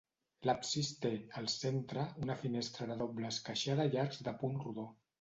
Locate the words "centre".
1.57-2.07